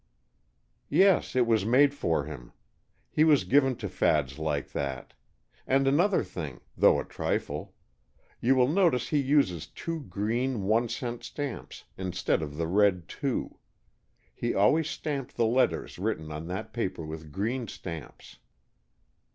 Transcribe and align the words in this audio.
"Yes. 0.89 1.35
It 1.35 1.45
was 1.45 1.63
made 1.63 1.93
for 1.93 2.23
him. 2.23 2.53
He 3.11 3.23
was 3.23 3.43
given 3.43 3.75
to 3.75 3.87
fads 3.87 4.39
like 4.39 4.71
that. 4.71 5.13
And 5.67 5.87
another 5.87 6.23
thing, 6.23 6.61
though 6.75 6.99
a 6.99 7.05
trifle. 7.05 7.75
You 8.39 8.55
will 8.55 8.67
notice 8.67 9.09
he 9.09 9.19
uses 9.21 9.67
two 9.67 9.99
green 10.01 10.63
one 10.63 10.89
cent 10.89 11.23
stamps, 11.23 11.83
instead 11.99 12.41
of 12.41 12.57
the 12.57 12.65
red 12.65 13.07
two. 13.07 13.59
He 14.33 14.55
always 14.55 14.89
stamped 14.89 15.35
the 15.37 15.45
letters 15.45 15.99
written 15.99 16.31
on 16.31 16.47
that 16.47 16.73
paper 16.73 17.05
with 17.05 17.31
green 17.31 17.67
stamps." 17.67 18.39